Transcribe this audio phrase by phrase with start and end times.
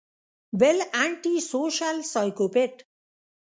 [0.59, 2.75] بل انټي سوشل سايکوپېت